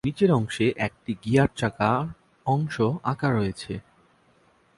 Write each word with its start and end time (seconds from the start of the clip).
নিচের 0.03 0.31
অংশে 0.31 0.65
একটি 0.77 1.11
গিয়ার 1.23 1.49
চাকা 1.55 1.91
অংশ 2.45 2.75
আঁকা 3.03 3.29
রয়েছে। 3.29 3.73